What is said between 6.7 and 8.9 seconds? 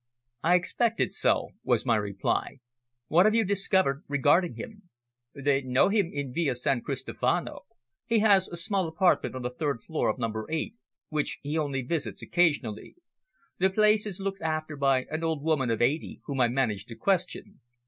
Cristofano. He has a small